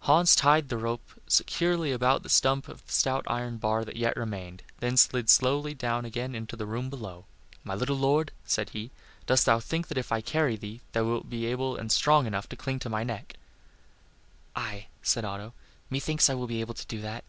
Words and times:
Hans 0.00 0.34
tied 0.34 0.68
the 0.68 0.76
rope 0.76 1.12
securely 1.28 1.92
about 1.92 2.24
the 2.24 2.28
stump 2.28 2.66
of 2.66 2.84
the 2.84 2.90
stout 2.90 3.22
iron 3.28 3.56
bar 3.56 3.84
that 3.84 3.94
yet 3.94 4.16
remained, 4.16 4.64
and 4.82 4.96
then 4.98 5.26
slid 5.28 5.78
down 5.78 6.04
again 6.04 6.34
into 6.34 6.56
the 6.56 6.66
room 6.66 6.90
below. 6.90 7.24
"My 7.62 7.76
little 7.76 7.96
lord," 7.96 8.32
said 8.44 8.70
he, 8.70 8.90
"dost 9.26 9.46
thou 9.46 9.60
think 9.60 9.86
that 9.86 9.96
if 9.96 10.10
I 10.10 10.22
carry 10.22 10.56
thee, 10.56 10.80
thou 10.90 11.04
wilt 11.04 11.30
be 11.30 11.46
able 11.46 11.76
and 11.76 11.92
strong 11.92 12.26
enough 12.26 12.48
to 12.48 12.56
cling 12.56 12.80
to 12.80 12.90
my 12.90 13.04
neck?" 13.04 13.34
"Aye," 14.56 14.88
said 15.04 15.24
Otto, 15.24 15.54
"methinks 15.88 16.28
I 16.28 16.34
will 16.34 16.48
be 16.48 16.60
able 16.62 16.74
to 16.74 16.86
do 16.86 17.00
that." 17.02 17.22